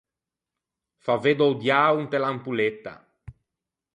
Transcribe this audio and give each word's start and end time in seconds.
Fâ 1.03 1.15
vedde 1.23 1.43
o 1.49 1.51
diao 1.61 1.95
inte 2.03 2.17
l’ampolletta. 2.21 2.93